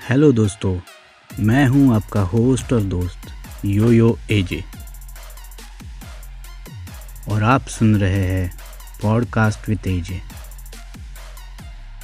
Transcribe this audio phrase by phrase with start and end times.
[0.00, 0.78] Hello दोस्तों,
[1.40, 3.28] मैं हूँ आपका होस्ट और दोस्त
[3.64, 4.62] यो यो एजे।
[7.28, 8.50] और आप सुन रहे हैं
[9.02, 10.20] podcast with AJ.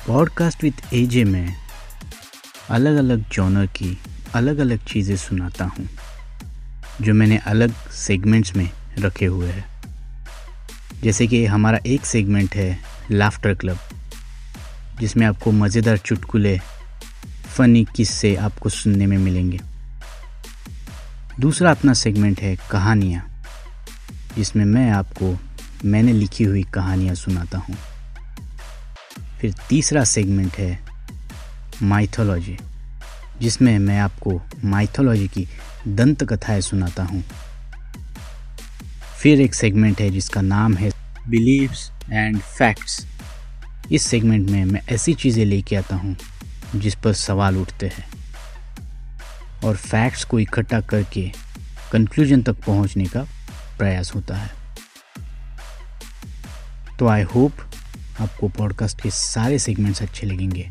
[0.06, 1.54] Podcast with AJ में
[2.70, 3.96] अलग अलग जॉनर की
[4.34, 5.88] अलग अलग चीज़ें सुनाता हूँ,
[7.00, 8.68] जो मैंने अलग सेगमेंट्स में
[8.98, 9.66] रखे हुए हैं।
[11.02, 12.78] जैसे कि हमारा एक सेगमेंट है
[13.10, 13.78] लाफ्टर क्लब,
[15.00, 16.58] जिसमें आपको मज़ेदार चुटकुले
[17.58, 19.58] फ़नी किस्से आपको सुनने में मिलेंगे।
[21.40, 23.22] दूसरा अपना सेगमेंट है कहानियाँ,
[24.36, 25.36] जिसमें मैं आपको,
[25.84, 27.76] मैंने लिखी हुई कहानियाँ सुनाता हूँ।
[29.40, 30.78] फिर तीसरा सेगमेंट है
[31.82, 32.56] माइथोलॉजी
[33.40, 35.46] जिसमें मैं आपको माइथोलॉजी की
[35.88, 37.24] दंत कथाएँ सुनाता हूँ।
[39.20, 40.90] फिर एक सेगमेंट है जिसका नाम है
[41.28, 43.06] बिलीव्स एंड फैक्ट्स
[43.92, 46.16] इस सेगमेंट में मैं ऐसी चीज़ें लेके आता हूँ
[46.74, 48.06] जिस पर सवाल उठते हैं
[49.64, 51.30] और फैक्ट्स को इकट्ठा करके
[51.92, 53.22] कंक्लूजन तक पहुँचने का
[53.78, 54.50] प्रयास होता है।
[56.98, 57.52] तो आई होप
[58.20, 60.68] आपको पॉडकास्ट के सारे सेगमेंट्स अच्छे लगेंगे।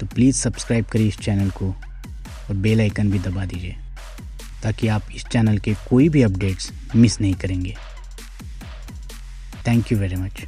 [0.00, 3.76] तो प्लीज़ सब्सक्राइब करिए इस चैनल को और बेल आइकन भी दबा दीजिए,
[4.62, 7.76] ताकि आप इस चैनल के कोई भी अपडेट्स मिस नहीं करेंगे।
[9.66, 10.42] Thank you very much